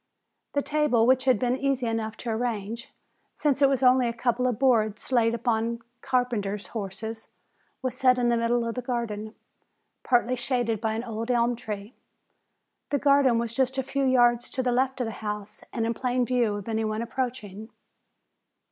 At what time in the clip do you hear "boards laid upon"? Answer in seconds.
4.57-5.79